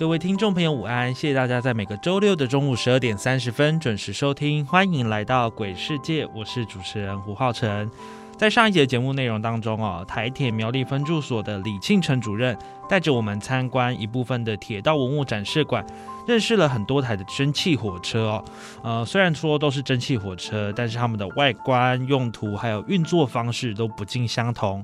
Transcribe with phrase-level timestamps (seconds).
[0.00, 1.14] 各位听众朋友，午安！
[1.14, 7.90] 谢谢大家在每个周六的中午十二点三十分准时收听，欢迎来到鬼世界，我是主持人胡浩辰。
[8.34, 12.56] 在上一节节目内容当中哦，台铁苗栗分驻所的李庆成主任
[12.88, 15.84] 带着我们参观一部分的铁道文物展示馆，
[16.26, 18.44] 认识了很多台的蒸汽火车哦。
[18.82, 24.82] 呃，虽然说都是蒸汽火车，但是它们的外观、用途还有运作方式都不尽相同。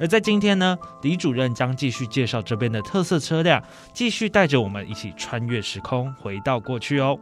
[0.00, 3.60] 而在今天呢，李主任将继续介绍这边的特色车辆，
[3.92, 7.18] 继续带着我们一起穿越时空，回到过去哦。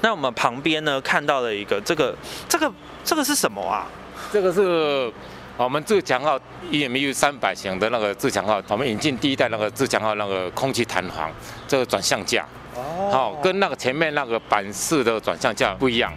[0.00, 2.16] 那我们旁边呢看到了一个，这个
[2.48, 2.72] 这个
[3.04, 3.86] 这个是什么啊？
[4.32, 5.12] 这个是
[5.56, 6.38] 我们自强号
[6.70, 11.30] EMU 三百型的那个自强号，我们引进第一代那个自强号那个空气弹簧
[11.68, 16.12] 这个转向架，哦，好，跟那个前面那个板式的转向架不一样，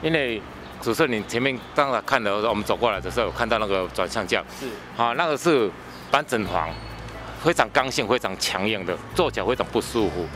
[0.00, 0.40] 因为。
[0.80, 5.70] 主持人，你前面刚才看的，我们走过来的时候，看到那个转向架，是，啊，那个是
[6.10, 6.70] 板整簧，
[7.42, 10.26] 非常刚性、非常强硬的，坐起来非常不舒服，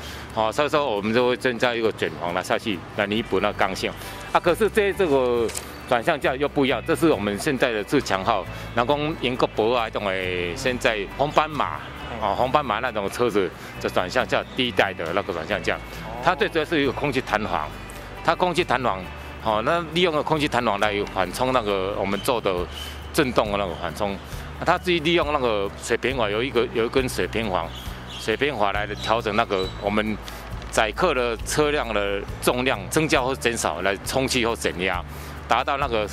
[0.40, 3.90] 啊，所以说我们就会增加一个卷簧来下去来弥补那刚性。
[4.32, 5.48] 啊，可是这这个
[5.88, 11.78] 转向架又不一样，这是我们现在的自强号，然后英国博啊，种为现在红斑马，
[12.20, 13.48] 啊，红斑马那种车子
[13.80, 15.78] 的转向架，第一代的那个转向架，
[16.24, 17.68] 它最主要是一个空气弹簧，
[18.24, 19.00] 它空气弹簧。
[19.42, 22.54] 好，那利用了空气弹簧来缓冲那个我们做的
[23.12, 24.16] 震动的那个缓冲，
[24.64, 27.68] 它自己利用那个水平滑有一个有一根水平簧，
[28.20, 30.16] 水平簧来调整那个我们
[30.70, 35.04] 载客的车辆的重量增加或减少，来充气或减压，
[35.48, 36.08] 达到那个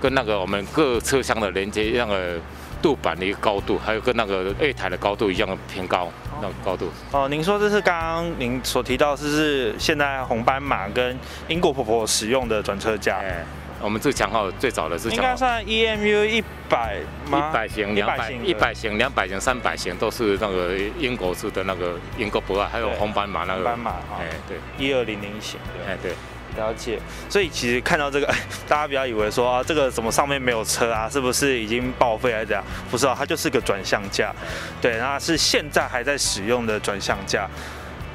[0.00, 2.38] 跟那个我们各车厢的连接那个
[2.82, 6.10] 度板的一个高度，还有跟那个月台的高度一样的偏高。
[6.42, 13.18] 那高度哦，您说这是刚刚您所提到，是是现在红斑马跟英国婆婆使用的转车架？
[13.18, 13.44] 哎，
[13.82, 16.96] 我们自强号最早的是应该算 EMU 一百
[17.30, 17.50] 吗？
[17.50, 23.56] 一百型、两百、一百型、两百型、三百型都是那个英国式的那个英国博爱，还有红斑马那个。
[23.56, 26.12] 红斑马，哎，对，一二零零型，哎，对。
[26.56, 28.26] 了解，所以其实看到这个，
[28.68, 32.64] 大家不要以为说啊，这个怎么上面没有车啊，是不是已经报废还是怎样？
[32.90, 34.34] 不是啊，它就是个转向架，
[34.80, 37.48] 对，那是现在还在使用的转向架，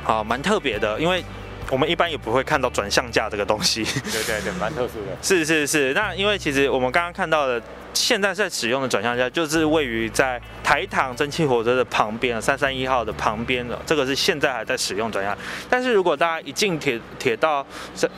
[0.03, 1.23] 好，蛮特别的，因为
[1.69, 3.83] 我们一般也不会看到转向架这个东西。
[3.83, 5.17] 对对对，蛮特殊的。
[5.21, 7.61] 是是是，那因为其实我们刚刚看到的。
[7.95, 15.35] 现在在使用的转向架就是位于在台糖蒸汽火车的旁边，三三一号的旁边的，这个是现在还在使用转向。
[15.69, 17.65] 但是如果大家一进铁铁道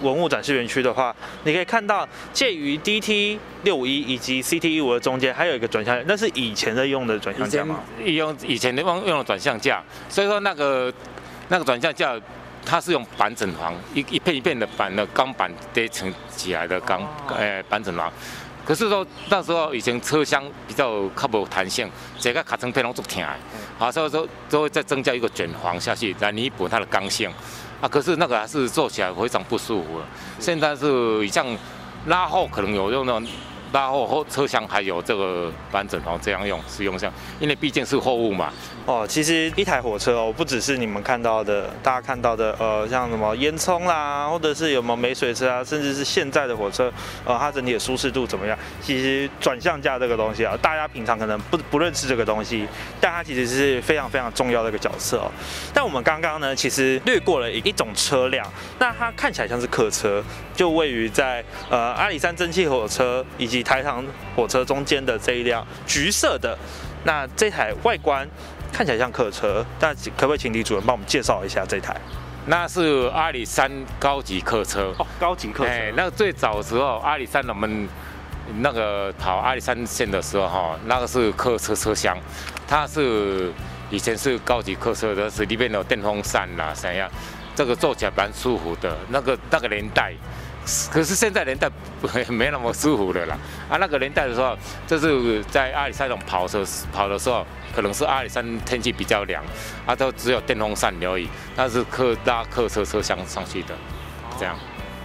[0.01, 7.79] 文物展示园区的话，你可以看到介于 DT 六五一以及 CT 一五的中间还有一个转向架，那是以前在用的转向架吗？
[8.03, 10.91] 用以前的用用的转向架，所以说那个
[11.49, 12.19] 那个转向架
[12.65, 17.01] 它是用板整簧，一一片一片的板的钢板叠成起来的钢，
[17.37, 18.11] 诶板整房。
[18.67, 21.89] 可是说那时候以前车厢比较较无弹性，
[22.19, 23.23] 这个卡层片拢足疼，
[23.79, 27.31] 啊，所以说都会再增加一个卷簧下去来弥补它的刚性，
[27.79, 30.01] 啊，可是那个还是坐起来非常不舒服。
[30.37, 31.47] 现在是像
[32.07, 33.25] 拉后可能有用那种。
[33.73, 38.49] 拉货后车厢还有这个板整房这样用使用上，因为毕竟是货物嘛。
[38.87, 46.89] 哦，其实一台火车哦，不只是你们看到的，大家看到的，呃，像什么烟囱啦，或者是有没有没水车啊，甚至是现在的火车，
[47.25, 48.57] 呃，它整体的舒适度怎么样？
[48.81, 52.65] 其实转向架这个东西啊，大家平常可能不不认识这个东西，
[53.01, 55.29] 但它其实是非常非常重要的一个角色哦。
[55.73, 58.49] 但我们刚刚呢，其实略过了一一种车辆，
[58.79, 60.23] 那它看起来像是客车，
[60.55, 64.01] 就位于在呃阿里山蒸汽火车以及台糖
[64.33, 66.57] 火车中间的这一辆橘色的，
[67.03, 68.25] 那这台外观
[68.71, 71.95] 看起来像客车，但可不可以请李主任帮我们介绍一下这台？
[72.45, 75.69] 那是阿里山高级客车哦，高级客车。
[75.69, 77.87] 哎，那个最早的时候，阿里山我们
[78.59, 82.17] 那个跑阿里山线的时候哈，那个是客车车厢，
[82.67, 83.51] 它是
[83.89, 87.09] 以前是高级客车的，是里面有电风扇啦，怎样，
[87.55, 88.95] 这个坐起来蛮舒服的。
[89.09, 90.13] 那个那个年代。
[90.91, 91.69] 可是现在年代
[92.29, 93.37] 没那么舒服的啦，
[93.69, 99.43] 啊，那个年代的时候，就是在阿里山种跑车跑的时候，可能是阿里山天气比较凉，
[99.85, 103.73] 啊，都只有电风扇而已，那是客拉客车车厢上去的，
[104.37, 104.55] 这样。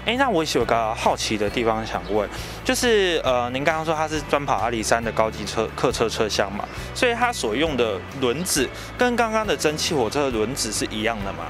[0.05, 2.29] 哎，那我有个好奇的地方想问，
[2.65, 8.69] 就是呃，您刚刚说它是专跑阿里山的高级车客车车厢嘛，所以它所用的轮子
[8.99, 11.44] 跟刚刚的蒸汽火车的轮子是一样的吗？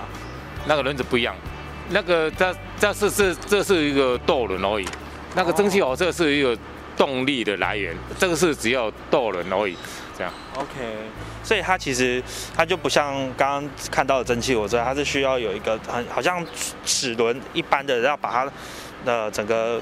[0.67, 1.35] 那个轮子不一样，
[1.93, 4.87] 那个这这是这这是一个斗轮而已，
[5.35, 6.56] 那个蒸汽火车是一个
[6.97, 9.77] 动力的来源，这个是只要斗轮而已，
[10.17, 10.33] 这样。
[10.56, 10.69] OK，
[11.43, 12.23] 所以它其实
[12.56, 16.44] 它就不像刚刚看到的蒸汽火车，它是需要有一个很好像
[16.85, 18.53] 齿轮一般的，要把它
[19.05, 19.81] 的整个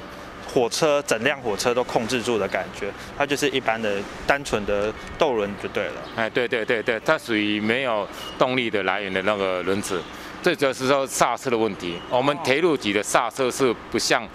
[0.52, 3.96] 火车整辆火车都控制住的感觉，它就是一般的
[4.26, 5.92] 单纯的斗轮就对了。
[6.16, 8.06] 哎，对对对对，它属于没有
[8.38, 10.00] 动力的来源的那个轮子，
[10.42, 12.00] 最主要是说刹车的问题。
[12.10, 14.26] 我们铁路局的刹车是不像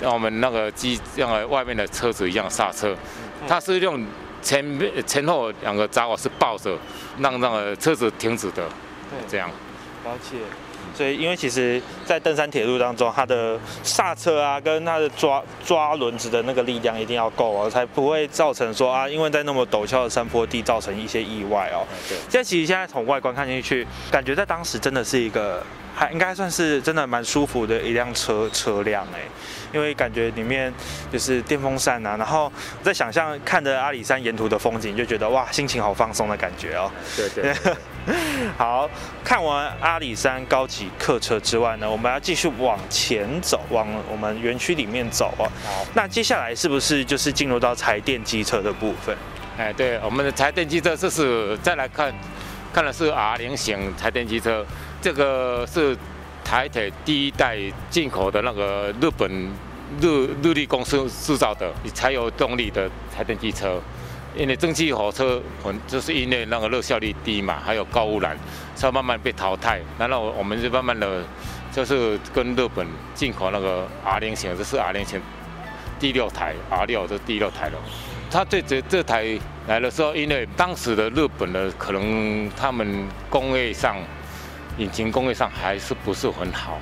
[0.00, 2.96] 我们那个机那个外面的车子一样刹车，
[3.48, 4.04] 它是用
[4.40, 6.78] 前面前后两个闸瓦是抱着，
[7.18, 8.68] 让那个车子停止的，
[9.28, 9.48] 这样。
[10.04, 10.38] 了解。
[10.94, 21.86] 所以，因为其实，在登山铁路当中，它的刹车啊，跟它的抓抓轮子的那个力量一定要够哦，才不会造成说啊，因为在那么陡峭的山坡地造成一些意外哦。
[22.08, 22.16] 对。
[22.28, 29.20] 现在其实现在从外观看进去，感觉在当时真的是一个还应该算是真的蛮舒服的一辆车车辆哎，
[29.72, 30.72] 因为感觉里面
[31.12, 32.52] 就是电风扇啊，然后
[32.82, 36.90] 在想象看着阿里山沿途的风景，就觉得哇，心情好放松的感觉哦。
[37.16, 37.54] 对对。
[38.58, 38.88] 好
[39.22, 45.46] 看完阿里山高级客车之外呢，我们要继续往前走，往我们园区里面走啊。
[45.64, 45.86] 好。
[45.94, 49.16] 那接下来是不是就是进入到柴电机车的部分？
[49.56, 52.12] 哎，对，我们的柴电机车，这是再来看，
[52.72, 54.66] 看的是 R 零型柴电机车，
[55.00, 55.96] 这个是
[56.42, 57.58] 台铁第一代
[57.90, 59.30] 进口的那个日本
[60.00, 63.80] 日日立公司制造的才有动力的柴电机车。
[64.34, 68.36] 因为蒸汽火车，很就是因为那个热效率低嘛，还有高污染，
[68.74, 69.80] 所以慢慢被淘汰。
[69.98, 71.22] 然后我们就慢慢的，
[71.72, 75.20] 就是跟日本进口那个 R 零型，这是 R 零型
[76.00, 77.78] 第六台，R 六这第六台了。
[78.30, 79.38] 它这这这台
[79.68, 83.96] 来的时候，因为当时的日本的可能他们工业上，
[84.78, 86.78] 引擎工业上还是不是很好。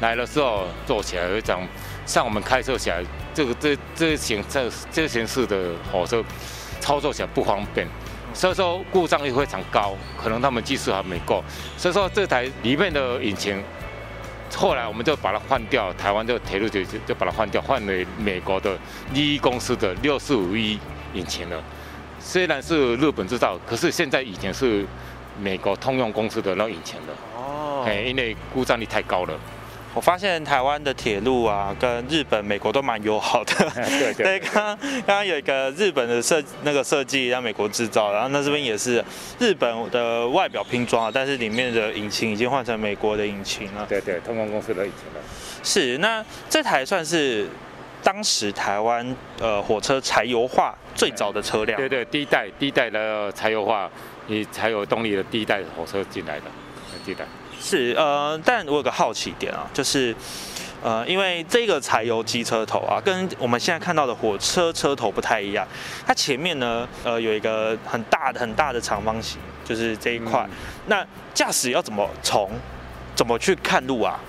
[0.00, 1.66] 来的时候做起来有一种，
[2.04, 3.00] 像我们开车起来，
[3.36, 6.24] 这个这这型这这形式的火车。
[6.78, 7.84] 操作起来不方便，
[8.32, 11.42] 所以说故障率非常高，可能他们技术还没够，
[11.76, 13.60] 所以说这台里面的引擎，
[14.54, 18.78] 后来我们就把它换掉，台湾的铁路就就把它换掉，换为美国的
[19.12, 20.78] 第一公司的六四五一
[21.14, 21.60] 引擎了。
[22.20, 24.86] 虽然是日本制造，可是现在已经是
[25.40, 27.14] 美国通用公司的那个引擎了。
[27.34, 29.34] 哦，哎，因为故障率太高了。
[29.96, 33.54] 我发现台湾的铁路啊，跟日本、美国都蛮友好的。
[34.14, 39.02] 对刚刚刚刚有一个日本的设那个设计让美国制造，然后那这边也是
[39.38, 43.86] 日本的外表拼装啊，但是里面的引擎已经换成美国的引擎了。
[43.88, 45.20] 对对，通用公司的引擎了。
[45.62, 47.48] 是，那这台算是
[48.02, 51.74] 当时台湾呃火车柴油化最早的车辆。
[51.78, 53.90] 对对，第一代第一代的柴油化
[54.28, 56.44] 以柴油动力的第一代火车进来的，
[57.02, 57.24] 第一代。
[57.60, 60.14] 是呃，但我有个好奇点啊，就是
[60.82, 65.66] 呃，因为这个柴油机车头啊，跟我们现在看到的火车车头不太一样，
[66.06, 70.46] 它前面呢呃有一个很大的很大的长方形，就是这一块。
[70.48, 70.50] 嗯、
[70.86, 72.50] 那驾驶要怎么从
[73.14, 74.20] 怎么去看路啊？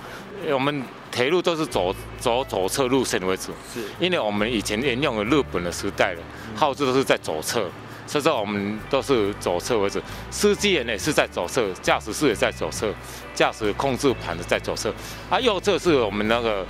[0.50, 0.82] 我们
[1.12, 6.22] 铁路都是走走左侧路线为主，是因为我们以前沿用了日本的时代了，
[6.56, 7.68] 号志都是在左侧。
[8.08, 10.00] 所以说我们都是左侧为主，
[10.30, 12.90] 司机人也是在左侧，驾驶室也在左侧，
[13.34, 14.90] 驾驶控制盘的在左侧，
[15.28, 16.66] 啊，右侧是我们那个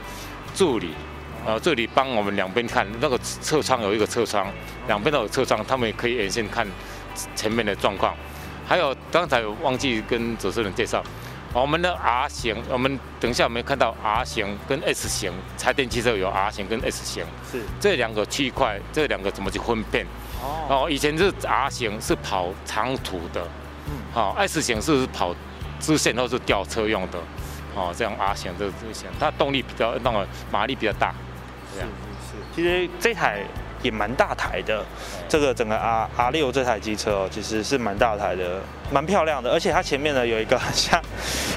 [0.52, 0.90] 助理，
[1.46, 4.52] 呃，这里帮我们两边看，那个侧窗有一个侧窗，
[4.88, 6.66] 两边都有侧窗，他们也可以沿线看
[7.36, 8.12] 前面的状况。
[8.66, 11.02] 还有刚才忘记跟主持人介绍，
[11.54, 15.32] 我们的 R 型，我们等一下我们看到 R 型跟 S 型？
[15.56, 20.04] 柴电汽车有 R 型跟 S 型，是这两个区块，这两个怎么去分辨？
[20.42, 23.42] 哦，以前是 R 型是跑长途的，
[23.86, 25.34] 嗯，好，S 型是跑
[25.80, 27.18] 支线或是吊车用的，
[27.74, 31.14] 哦，这样 R 型这这型，它动力比较那个马力比较大，
[31.74, 31.88] 这样。
[32.30, 32.36] 是。
[32.54, 33.42] 其实这台
[33.82, 34.84] 也蛮大台的，
[35.28, 41.00] 这个整个 R R 六这台机车哦，其实是蛮大台的，蛮漂亮的，而且它前面呢有一个像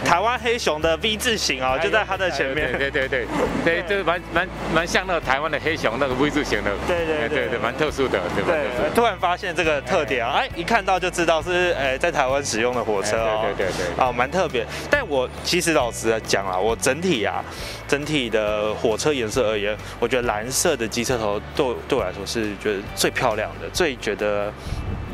[0.06, 2.72] 台湾黑熊的 V 字形哦，就在它的前面。
[2.78, 3.28] 对对对
[3.64, 6.72] 对，这蛮蛮蛮像那个台湾的黑熊那个 V 字形的。
[6.88, 8.50] 对对对对，蛮特殊的，对吧？
[8.52, 13.46] 对，突然发现这个特点啊，哎，一看到就知道是哎在台湾使用的火车哦。
[13.58, 14.04] 对对对。
[14.04, 14.66] 啊，蛮特别。
[14.90, 17.44] 但我其实老实讲啊，我整体啊，
[17.88, 24.52] 整体的火车颜色而言，我觉得蓝色的机车头对对我来说是觉得最漂亮的，最觉得。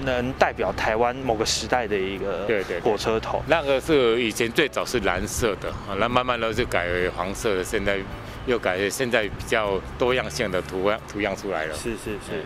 [0.06, 7.98] 能代表台湾某个时代的一个对对火车头，那个是以前最早是蓝色的，啊，那慢慢的就改为黄色的，现在
[8.46, 11.74] 又改，现在比较多样性的图样图样出来了。
[11.74, 12.44] 是是是，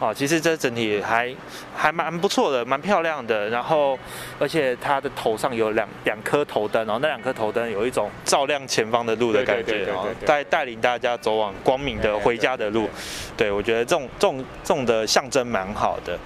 [0.00, 1.34] 哦，其实这整体还
[1.76, 3.48] 还蛮不错的，蛮漂亮的。
[3.48, 3.98] 然后，
[4.38, 12.88] 而且它的头上有两两颗头灯，然后那两颗头灯有一种照亮前方的路的感觉，哦，带带领大家走往光明的回家的路。
[13.36, 16.16] 对，我觉得这种这种这种的象征蛮好的。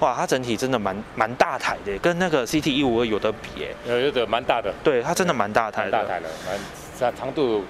[0.00, 4.74] 哇，它整体真的蛮蛮大台的，跟那个 CT 一五二有的比，哎，有有的蛮大的。
[4.82, 6.58] 对，它真的蛮大台的，大台的，蛮
[6.98, 7.64] 长长度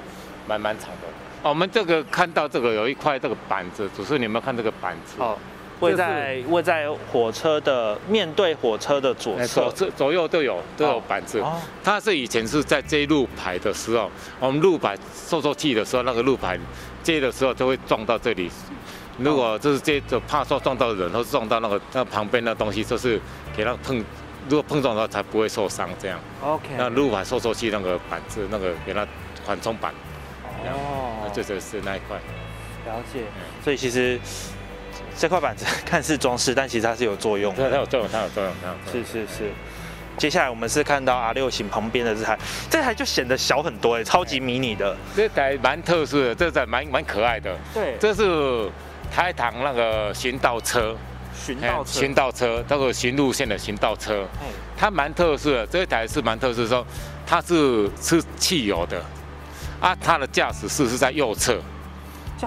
[0.46, 1.08] 蛮蛮长的。
[1.42, 5.14] 我们这个看到这个有一块这个板子，只是你有没有看这个板子？
[5.18, 5.36] 哦，
[5.80, 11.40] 位在位在火车的面对火车的左侧，左左右都有都有板子。
[11.40, 16.58] 哦它是以前是在接路牌的时候，我们路牌受受气的时候，那个路牌
[17.02, 18.50] 接的时候就会撞到这里。
[19.18, 23.20] 如果就是接着怕说撞到人，或是撞到那个那旁边的东西，就是
[23.56, 23.96] 给它碰，
[24.48, 26.18] 如果碰撞的话才不会受伤这样。
[26.42, 26.70] OK。
[26.76, 29.06] 那路牌受受气那个板子，那个给它
[29.46, 29.94] 缓冲板。
[30.72, 32.16] 哦，这就是那一块，
[32.86, 33.20] 了解。
[33.62, 34.18] 所以其实
[35.16, 37.54] 这块板子看似装饰，但其实它是有作用。
[37.54, 38.92] 对，它有作用，它有作用，它有。
[38.92, 39.50] 是是是。
[40.18, 42.38] 接下来我们是看到 R 六型旁边的这台，
[42.70, 44.96] 这台就显得小很多哎，超级迷你的。
[45.14, 47.54] 这台蛮特殊的，这台蛮蛮可爱的。
[47.74, 48.70] 对，这是
[49.12, 50.96] 台糖那个巡道车。
[51.34, 52.00] 巡道车。
[52.00, 54.26] 巡道车，这个巡路线的巡道车。
[54.74, 56.86] 它蛮特殊的，这一台是蛮特殊，说
[57.26, 59.02] 它是吃汽油的。
[59.80, 61.60] 啊，它的驾驶室是在右侧，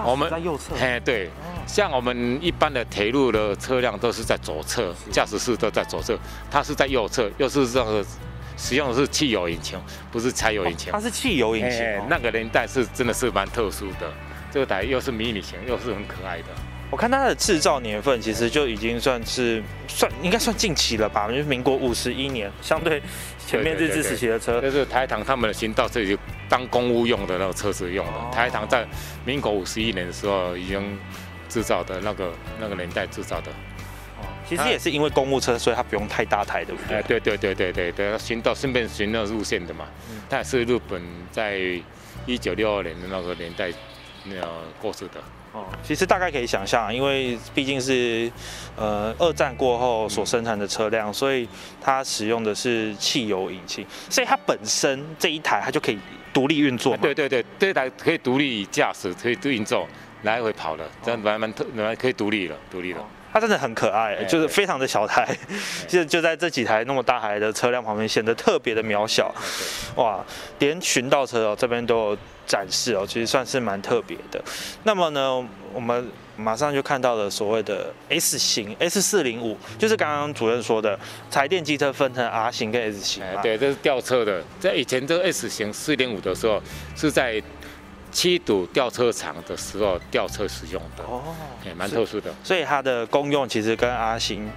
[0.04, 1.30] 我们在右侧，嘿，对，
[1.66, 6.18] 像我们一般的铁路的车辆都是在左侧，驾驶室都在左侧，
[6.50, 8.04] 它是在右侧，又是这个
[8.56, 9.78] 使用的是汽油引擎，
[10.10, 14.12] 不是柴油引擎，它是汽油引擎，那个年代是真的是蛮特殊的，
[14.50, 16.48] 这个台又是迷你型，又是很可爱的。
[16.90, 23.00] 我看它的制造年份其实就已经算是算应该算近期了吧，因为民国五十一年，相对
[23.46, 26.18] 前面日治时期的车，就是台糖他们的行道这里
[26.48, 28.12] 当公务用的那个车子用的。
[28.32, 28.84] 台糖在
[29.24, 30.98] 民国五十一年的时候已经
[31.48, 33.52] 制造的那个那个年代制造的。
[34.18, 36.96] 哦，其实也是因为公务车，所以它不用太大台，对不对？
[36.96, 39.86] 哎，对对对对对对，行道顺便巡那路线的嘛。
[40.10, 40.20] 嗯。
[40.28, 41.56] 它也是日本在
[42.26, 43.70] 一九六二年的那个年代
[44.24, 44.34] 那
[44.82, 45.22] 过世的。
[45.52, 48.30] 哦，其实大概可以想象，因为毕竟是
[48.76, 51.48] 呃二战过后所生产的车辆，所以
[51.80, 55.98] 它使用的是汽油引擎，所以它本身这一台它就可以
[56.32, 56.96] 独立运作。
[56.98, 59.88] 对对对，这台可以独立驾驶，可以运作，
[60.22, 63.04] 来回跑的，这样慢慢特，蛮可以独立了，独立了。
[63.32, 65.36] 它真的很可爱，就是非常的小台，
[65.86, 69.34] 就就在这几台那么大台的车辆旁边显得特别的渺小。
[69.96, 70.24] 哇，
[70.58, 74.42] 连巡道车哦这边都有展示哦，其实算是蛮特别的。
[74.84, 80.98] 那么呢，我们马上就看到了所谓的 S 型 S 四零五，就是刚刚主任说的，
[81.30, 83.22] 柴电机车分成 R 型跟 S 型。
[83.42, 86.60] 对，这是吊车的，在以前这个 S 型四零五的时候
[86.96, 87.40] 是在。
[88.10, 91.22] 七堵吊车厂的时候吊车使用的哦，
[91.64, 94.50] 也蛮特殊的，所以它的功用其实跟阿星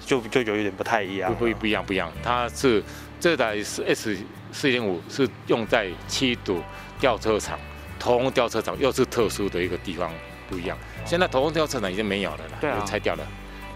[0.00, 2.82] 就就有一点不太一样，不不不一样不一样，它是
[3.18, 4.16] 这台是 S
[4.52, 6.62] 四零五是用在七堵
[7.00, 7.58] 吊车厂，
[7.98, 10.12] 头红吊车厂又是特殊的一个地方
[10.48, 13.26] 不一样，现在头红吊车厂已经没有了啦，对啊，拆掉了。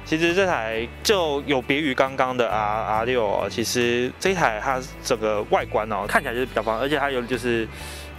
[0.05, 7.67] 其实这台就有别于刚刚的 R R 六，其实这台它整个外观哦看起来就是比较方，而且它有就是。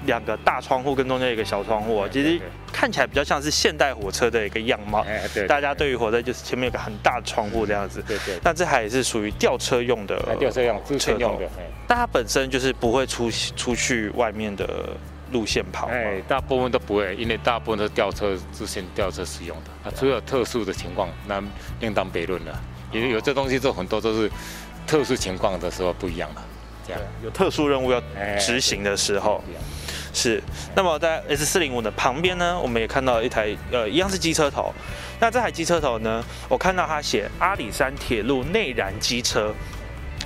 [0.05, 2.39] 两个大窗户跟中间一个小窗户，其实
[2.71, 5.05] 看起来比较像是现代火车的一个样貌。
[5.33, 8.01] 对，大家对于火车就是前面有个很大的窗户这样子。
[8.07, 8.39] 对对。
[8.43, 10.17] 但这台也是属于吊车用的。
[10.39, 11.49] 吊车用，支撑用的。
[11.87, 14.89] 但它本身就是不会出出去外面的
[15.31, 15.87] 路线跑。
[15.87, 19.89] 哎，大部分都不会，因为大部分都是吊车之前吊车使用的。
[19.89, 21.41] 啊除了特殊的情况，那
[21.79, 22.61] 另当别论了。
[22.91, 24.29] 有有这东西，就很多都是
[24.85, 26.45] 特殊情况的时候不一样了。
[26.85, 28.01] 这样有特殊任务要
[28.39, 29.43] 执行的时候。
[30.17, 30.41] 是，
[30.75, 34.73] 那么在 S 四零五的旁边呢，我们也看到一台呃，一样是机车头。
[35.19, 39.53] 那这台机车头呢，我看到它写阿里山铁路内燃机车，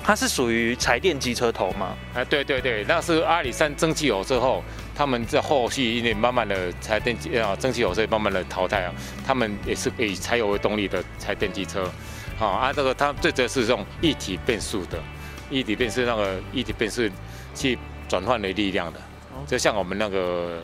[0.01, 1.93] 它是属于柴电机车头吗？
[2.13, 4.63] 哎，对对对，那是阿里山蒸汽火车后，
[4.95, 8.93] 他们在后续因为慢慢的柴电机啊蒸汽火车慢慢的淘汰啊，
[9.27, 11.85] 他们也是以柴油为动力的柴电机车。
[12.37, 14.97] 好啊，这个它最主要是用一体变速的，
[15.49, 17.03] 一体变速那个一体变速
[17.53, 18.99] 去转换的力量的。
[19.47, 20.61] 就像我们那个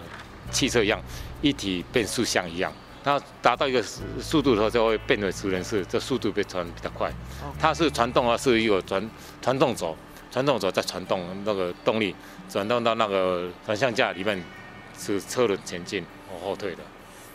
[0.52, 1.02] 汽车一样，
[1.42, 2.72] 一体变速箱一样，
[3.04, 7.12] 它达到一个速度的时候，就会变为直轮式，这速度被传比较快。
[7.60, 9.10] 它是传动啊，是一个传
[9.42, 9.96] 传动轴，
[10.32, 12.16] 传动轴在传动那个动力，
[12.50, 14.44] 转动到那个转向架里面，
[14.98, 16.84] 是车轮前进或后退的。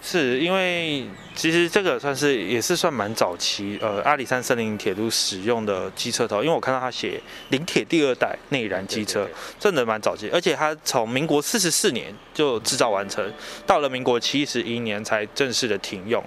[0.04, 9.28] 是因为其实这个算是也是算蛮早期，呃，阿里山森林铁路使用的机车头，因为我看到他写林铁第二代内燃机车，
[9.61, 13.25] 真的蛮早期，而且它从民国四十四年就制造完成，
[13.64, 16.23] 到了民国七十一年才正式的停用。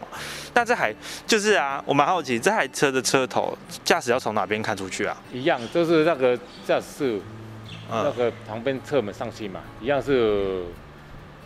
[0.53, 0.95] 那这台
[1.27, 5.21] 就是啊，我蛮好奇这台车的车头驾驶要从哪边看出去啊？
[5.33, 7.19] 一样就是那个驾驶
[7.89, 10.63] 那个旁边侧门上去嘛，一样是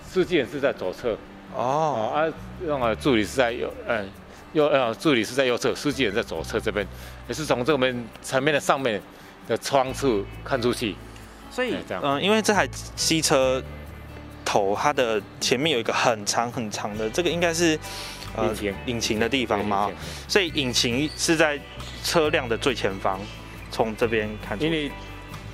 [0.08, 1.18] 司机人是在左侧。
[1.56, 2.28] 哦啊，
[2.62, 4.08] 那个助理是在右，嗯，
[4.54, 6.86] 右呃，助理是在右侧，司机人在左侧这边，
[7.28, 9.02] 也是从这边前面的上面
[9.48, 10.96] 的窗处看出去。
[11.52, 13.62] 所以，嗯，因为这台机车
[14.46, 17.78] 头它的前面有一个很长很长的，这个应该是
[18.38, 19.92] 引擎引擎的地方吗？
[20.28, 21.60] 所以引擎是在
[22.04, 23.20] 车辆的最前方，
[23.72, 24.62] 从这边看。
[24.62, 24.92] 因为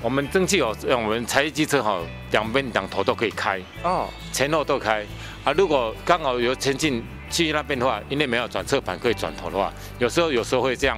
[0.01, 1.99] 我们蒸汽哦，我们柴油机车哈，
[2.31, 5.05] 两边两头都可以开哦，前后都开。
[5.45, 10.97] 啊，如果刚好有前进去那边的话，因为没有转侧盘可以转头的话，有时候有时候会这样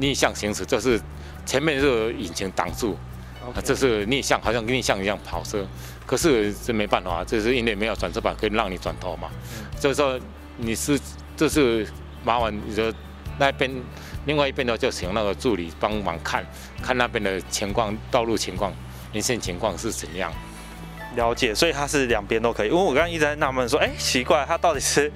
[0.00, 1.00] 逆向行驶，就是
[1.46, 2.98] 前面是引擎挡住，
[3.40, 5.64] 啊，这是逆向，好像逆向一样跑车。
[6.04, 9.30] 可是这没办法，这是因为没有转车盘可以让你转头嘛。
[9.78, 10.18] 所以说
[10.56, 10.98] 你是
[11.36, 11.86] 这是
[12.24, 12.92] 麻烦，你说
[13.38, 13.70] 那边
[14.26, 16.44] 另外一边的就请那个助理帮忙看
[16.82, 18.72] 看那边的情况，道路情况、
[19.12, 20.32] 沿线情况是怎样。
[21.18, 22.68] 了解，所以它是两边都可以。
[22.68, 25.12] 因为我刚刚一直在纳闷说，哎，奇怪，它到底是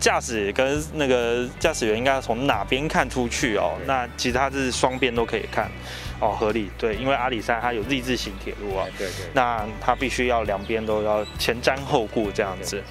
[0.00, 3.74] 驾驶跟那个驾驶员应该从哪边看出去哦？
[3.86, 5.70] 那其实它是双边都可以看，
[6.18, 6.70] 哦，合理。
[6.78, 9.26] 对，因为阿里山它有 Z 字形铁路啊，对对。
[9.34, 12.82] 那它必须要两边都要前瞻后顾这样子。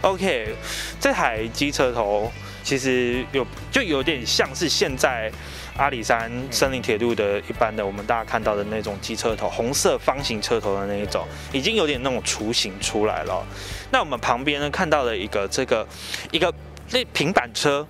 [0.00, 0.54] OK，
[0.98, 2.32] 这台机车头
[2.64, 5.30] 其实有就有点像是现在。
[5.76, 13.44] 阿里山森林铁路的一般的，我们大家看到的那种机车头，红色方形车头的那一种，已经有点那种雏形出来了。
[13.90, 15.86] 那我们旁边呢看到了一个这个
[16.30, 16.52] 一个
[16.90, 17.86] 那平板车，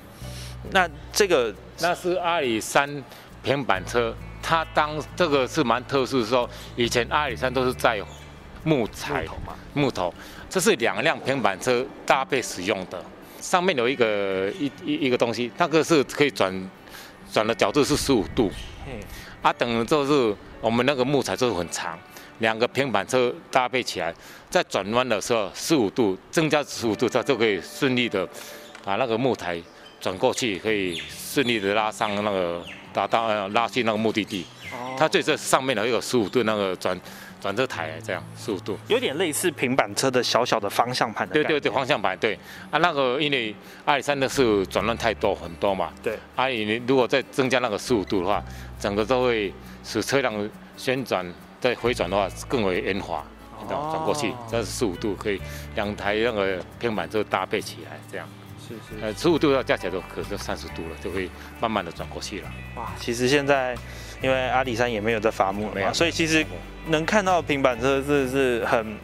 [0.70, 3.02] 那这个那是阿里山
[3.42, 8.00] 平板车，它当这个是蛮特殊，说以前阿里山都是在
[8.62, 9.26] 木材
[9.74, 10.14] 木头，
[10.48, 13.04] 这是两辆平板车搭配使用的，
[13.40, 16.70] 上面有一个一一一个东西，那个是可以转。
[17.32, 18.50] 转的角度是十五度，
[19.40, 21.98] 啊，等于就是我们那个木材就是很长，
[22.40, 24.14] 两个平板车搭配起来，
[24.50, 28.28] 在转弯的时候十五度增加十五度，它就可以顺利的
[28.84, 29.60] 把那个木材
[29.98, 34.44] 转过去，可以顺利的拉上那个达到拉去那个目的地。
[34.98, 37.00] 它最这上面的有十五度那个转。
[37.42, 41.34] 转车台这样十五度，有点类似平板车的小小的方向盘的。
[41.34, 42.38] 对对对，方向盘对
[42.70, 43.52] 啊，那个因为
[43.84, 45.92] 阿里山的是转弯太多很多嘛。
[46.00, 48.40] 对，阿里你如果再增加那个十五度的话，
[48.78, 49.52] 整个都会
[49.82, 50.32] 使车辆
[50.76, 51.26] 旋转
[51.60, 53.24] 再回转的话更为圆滑，
[53.68, 55.40] 转过去，这是十五度可以
[55.74, 58.28] 两台那个平板车搭配起来这样。
[58.60, 59.04] 是是。
[59.04, 61.28] 呃，十五度要加起来都可能三十度了，就会
[61.60, 62.48] 慢慢的转过去了。
[62.76, 63.76] 哇，其实现在
[64.22, 66.44] 因为阿里山也没有在伐木了嘛，所以其实。
[66.88, 68.98] 能看到平板车，这是很、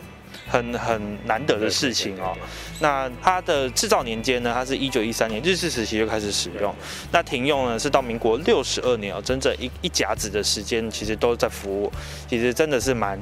[0.48, 2.37] 很、很难得的事情哦。
[2.81, 4.50] 那它的制造年间呢？
[4.52, 6.74] 它是一九一三年日治时期就开始使用，
[7.12, 11.92] 那停用呢是到民国六十二年哦，整整一一甲子的时间，其实都在服务，
[12.28, 13.16] 其实真的是蛮、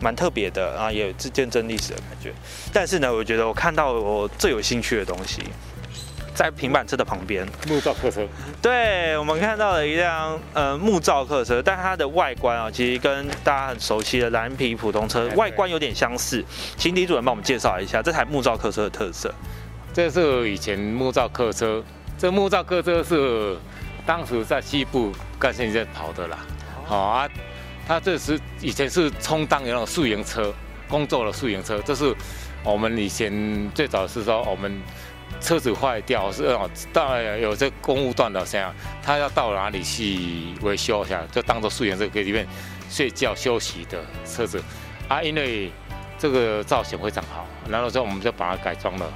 [0.00, 2.32] 蛮特别的啊，也有见证历史的感觉。
[2.72, 5.40] 但是呢，我觉得我看到我最有兴趣的东西。
[6.40, 8.26] 在平板车的旁边，木造客车。
[8.62, 16.42] 对，我们看到了一辆呃木造客车，但它的外观啊，其实跟大家很熟悉的蓝皮普通车外观有点相似。
[16.78, 19.30] 请李主任帮我们介绍一下这台木造客车的特色。
[19.92, 21.84] 这是以前木造客车，
[22.16, 23.54] 这木造客车是
[24.06, 26.38] 当时在西部干线在跑的啦。
[26.86, 27.28] 好啊，
[27.86, 30.50] 它这是以前是充当那种宿营车，
[30.88, 31.78] 工作的宿营车。
[31.84, 32.16] 这是
[32.64, 34.80] 我们以前最早是说我们。
[35.40, 42.46] 车子坏掉是哦，到有这公务段的这样，他要到哪里去维修一下，就当做素颜这个里面
[42.88, 44.62] 睡觉休息的车子
[45.08, 45.72] 啊，因为
[46.18, 49.12] 这个造型非常好，然后之后我们就把它改装了，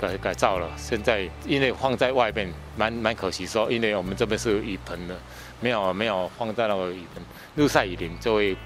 [0.00, 0.68] 改改造了。
[0.76, 5.16] 现在因为放在外面蛮蛮可惜，说因为我们这边是雨棚的，
[5.60, 7.22] 没有没有放在那个雨棚，
[7.54, 8.56] 日晒雨淋就会。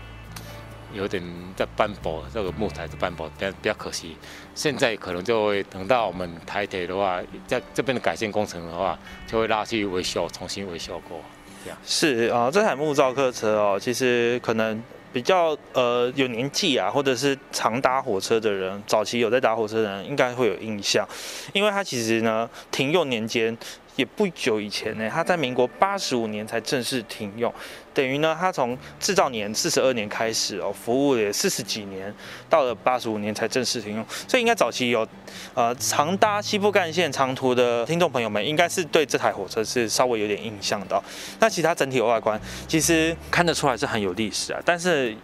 [0.97, 1.23] 有点
[1.55, 4.17] 在斑驳，这个木材是斑驳，比较比较可惜。
[4.55, 11.21] 现在可能就会等到我们台铁的话，在这边的改建工程的话，就会拉去维修，重新维修过。
[11.65, 14.83] 这样是啊，这台木造客车哦，其实可能
[15.13, 21.07] 比较呃有年纪啊，或者是常搭火车的人，早期有在搭火车的人应该会有印象，
[21.53, 23.57] 因为它其实呢停用年间。
[23.97, 27.51] 也不久以前呢，它在民国八十五年才正式停用，
[27.97, 32.15] 等于呢，它从制造年四十二年开始哦，服务也四十几年，
[32.51, 35.09] 到了八十五年才正式停用，所以应该早期有
[35.55, 41.03] 呃长搭西部干线长途的听众朋友们，应该是对这台火车是稍微有点印象的。
[41.41, 45.17] 那其他整体外观，其实看得出来是很有历史啊，但是。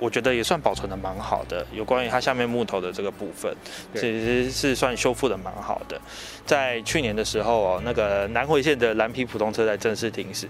[0.00, 3.54] 我觉得也算保存的蛮好的，有关于它下面木头的这个部分，
[3.94, 6.00] 其实是算修复的蛮好的。
[6.44, 10.48] 在去年的时候哦，那个南回线的蓝皮普通车在正式停驶。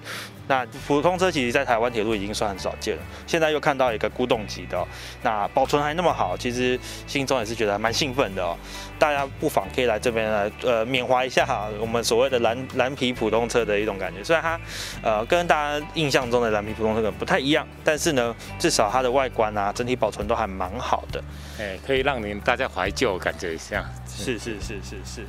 [0.48, 3.02] 那普通车其实，在台湾铁路已经算很少见了。
[3.26, 4.84] 现在又看到一个古董级的，
[5.22, 8.56] 那保存还那么好，其实心中也是觉得蛮兴奋的哦。
[8.98, 14.24] 大家不妨可以来这边来，呃，缅怀一下我们所谓的蓝蓝皮普通车的一种感觉。
[14.24, 14.60] 虽然它，
[15.02, 21.22] 呃，跟大家印象中的蓝皮普通车可能不太一样，但是呢，至少它的外观啊，整体保存都还蛮好的。
[21.58, 23.84] 哎，可以让您大家怀旧感觉一下。
[24.06, 25.26] 是是是是是。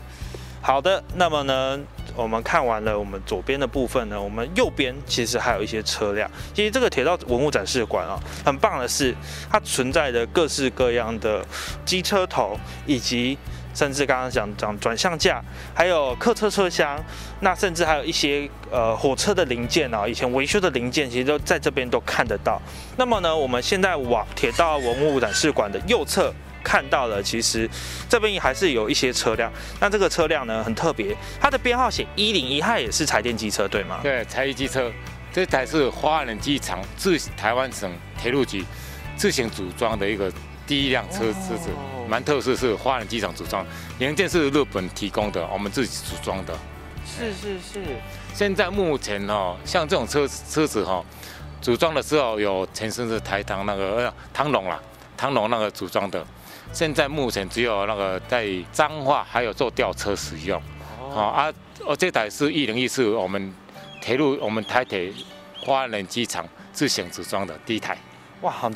[0.63, 1.79] 好的，那么呢，
[2.15, 6.29] 我们看完了我们左边的部分呢，我们右边其实还有一些车辆。
[6.53, 9.15] 其实这个铁道文物展示馆啊，很棒的是，
[9.49, 11.43] 它存在的各式各样的
[11.83, 13.35] 机车头，以及
[13.73, 15.41] 甚至刚刚讲讲转向架，
[15.73, 16.97] 还有客车车厢，
[17.39, 22.61] 那甚至还有一些呃火车的零件啊，以前维修的零件，其实都在这边都看得到。
[22.97, 26.33] 那么呢，我们现在往铁道文物展示馆的右侧。
[26.63, 27.67] 看到了，其实
[28.07, 29.51] 这边还是有一些车辆。
[29.79, 33.99] 那这个车辆呢，很特别，它的编号写一零一，它也是柴电机车，对吗？
[34.03, 34.91] 对，柴电机车，
[35.33, 38.63] 这台是花莲机场自台湾省铁路局
[39.17, 40.31] 自行组装的一个
[40.71, 41.67] 第一辆车车子，
[42.07, 43.65] 蛮特色，是花莲机场组装，
[43.99, 46.57] 零件是日本提供的，我们自己组装的。
[47.05, 47.83] 是是是。
[48.33, 51.03] 现在目前哦，像这种车车子哈，
[51.61, 54.81] 组装的时候有前身是台糖那个呃汤龙啦，
[55.17, 56.25] 汤龙那个组装的。
[56.71, 60.57] 现在目前只有那个在彰化还有做吊车使用，
[61.13, 61.51] 哦啊，
[61.85, 63.53] 哦这台是一零一四我们
[64.01, 65.11] 铁路我们台铁
[65.59, 67.97] 花莲机场自行组装的第一台，
[68.41, 68.69] 哇，好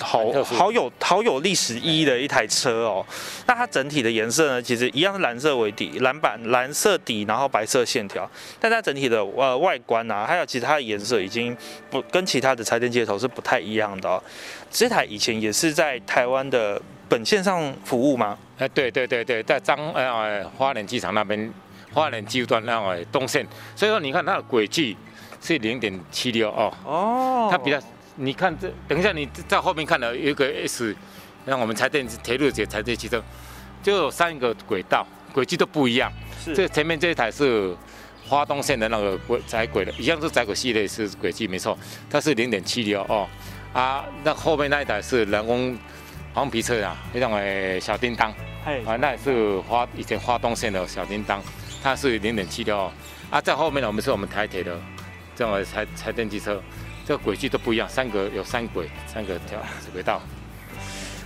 [0.43, 3.05] 好有好有历史意义的一台车哦。
[3.47, 11.55] 那它整体的颜色呢，其实一样是蓝色为底，蓝板蓝色底，然后白色线条，但它整体的呃外观啊，还有其他的颜色已经
[11.89, 14.21] 不跟其他的拆电接头是不太一样的哦。
[14.69, 16.81] 这台以前也是在台湾的。
[17.07, 18.35] 本线上服务吗？
[18.57, 21.53] 哎，对对对对，在彰呃花莲机场那边，
[21.93, 24.97] 花莲机段那个东线，所以说你看它的轨迹
[25.39, 26.73] 是零点七六哦。
[26.83, 27.47] 哦。
[27.51, 27.79] 它比较，
[28.15, 30.95] 你看这，等一下你在后面看到有一个 S，
[31.45, 33.23] 让我们柴电铁路节柴电汽车，
[33.83, 36.11] 就有三个轨道，轨迹都不一样。
[36.43, 36.55] 是。
[36.55, 37.75] 这前面这一台是
[38.27, 41.77] 花东线的那个轨窄轨的，一样是窄轨系列是轨迹没错，
[42.09, 43.27] 它是零点七六哦。
[43.73, 45.77] 啊，那后面那一台是人工。
[46.33, 48.29] 黄皮车啊，那种诶小叮当，
[48.85, 51.41] 啊，那也是花以前花东线的小叮当，
[51.81, 52.91] 它是零点七六
[53.29, 54.77] 啊，在后面呢，我们是我们台铁的
[55.33, 56.61] 这种柴柴电机车，
[57.05, 59.61] 这个轨迹都不一样，三个有三轨，三个条
[59.93, 60.21] 轨道。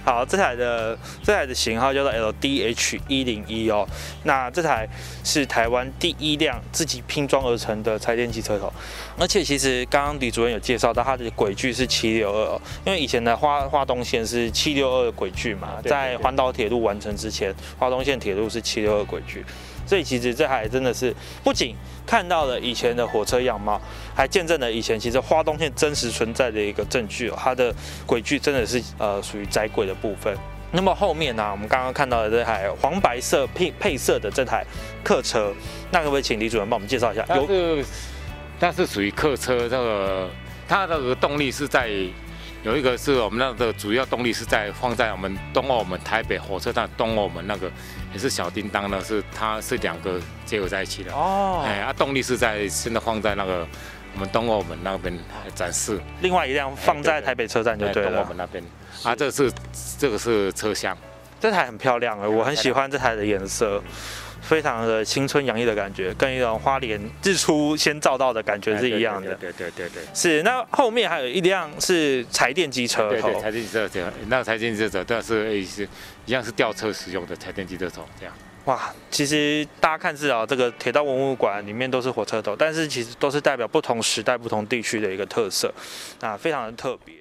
[0.04, 3.88] 好，这台的这台的型号叫做 LDH 一零一哦。
[4.24, 4.88] 那这台
[5.24, 8.74] 是台湾第一辆自己拼装而成的柴电机车头，
[9.18, 19.46] 而且其实刚刚李主任有介绍到它的轨距是七六二，因为以前的花花东线是七六二轨距嘛，在环岛铁路完成之前，花东线铁路是七六二轨距。
[19.90, 21.12] 所以其实这还真的是
[21.44, 21.76] 不仅
[22.06, 23.82] 看到了以前的火车样貌，
[24.16, 27.36] 还见证了以前其实花东线真实存在的一个证据哦。
[27.36, 27.74] 它的
[28.06, 30.38] 轨距真的是呃属于窄轨的部分。
[30.72, 34.64] 那么后面呢，我们刚刚看到的这台黄白色配配色的这台
[35.04, 35.52] 客车，
[35.90, 37.26] 那可不可以请李主任帮我们介绍一下？
[37.28, 37.86] 它是
[38.60, 40.30] 它是属于客车，这个
[40.68, 41.90] 它那个动力是在。
[42.62, 47.72] 有一个是我们那个主要动力是在放在我们东澳门台北火车站东澳门那个
[48.14, 51.64] 也是小叮当呢，是它是两个结合在一起的哦。
[51.66, 53.68] 哎，啊，动力是在现在放在那个
[54.14, 55.18] 我们东澳门那边
[55.54, 56.00] 展示。
[56.22, 58.12] 另外一辆放在台北车站就对了。
[58.12, 58.64] 东澳门那边
[59.04, 59.52] 啊，这是
[59.98, 60.98] 这个是车厢，
[61.40, 63.82] 这台很漂亮啊，我很喜欢这台的颜色。
[64.42, 69.36] 非常的青春洋溢的感觉，跟一种花莲日出先照到的感觉是一样的。
[69.36, 70.42] 对对对对，是。
[70.44, 75.88] 那后面还有一辆是柴电机车对对，柴电机车这样，那柴电机车都是是
[76.26, 78.34] 一样是吊车使用的柴电机车头这样。
[78.66, 85.74] 哇，其实大家看至少这个铁道文物馆里面都是火车头，但是其实都是代表不同时代、不同地区的一个特色，
[86.20, 87.16] 那非常的特别。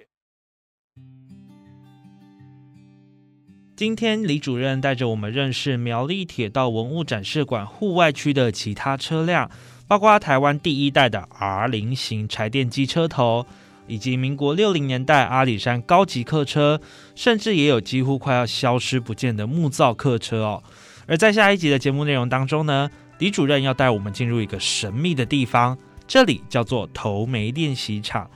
[3.78, 9.48] 今天李主任带着我们认识苗栗铁道文物展示馆户外区的其他车辆，
[9.86, 13.46] 包括台湾第一代的 R 零型柴电机车头，
[13.86, 16.80] 以及民国六零年代阿里山高级客车，
[17.14, 20.60] 甚至也有几乎快要消失不见的木造客车哦。
[21.06, 28.28] 而在下一集的节目内容当中呢，李主任要带我们进入一个神秘的地方，这里叫做头煤练习场。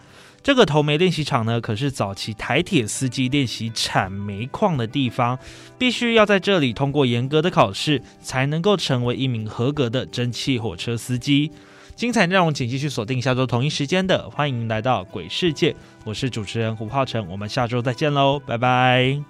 [0.43, 5.39] 这个头煤练习场呢，可是早期台铁司机练习产煤矿的地方，
[5.79, 11.53] 必须要在这里通过严格的考试，才能够成为一名合格的蒸汽火车司机。
[11.95, 19.23] 精彩内容请继续锁定下周同一时间的，欢迎来到鬼世界，我是主持人胡浩辰，我们下周再见喽，拜拜。